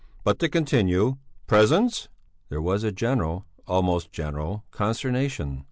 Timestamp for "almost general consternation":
3.67-5.59